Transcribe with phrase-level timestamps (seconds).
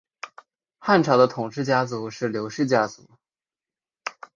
[0.79, 3.07] 汉朝的统治家族是刘氏家族。